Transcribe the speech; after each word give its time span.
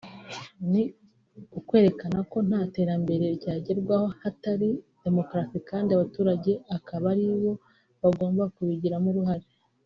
ni 0.71 0.83
ukwerekana 1.59 2.19
ko 2.31 2.37
nta 2.47 2.61
terambere 2.75 3.25
ryagerwaho 3.37 4.05
hatari 4.21 4.69
demokarasi; 5.03 5.57
kandi 5.69 5.89
abaturage 5.91 6.51
akaba 6.75 7.05
aribo 7.13 7.51
bagomba 8.01 8.43
kubigiramo 8.55 9.07
uruhare 9.13 9.45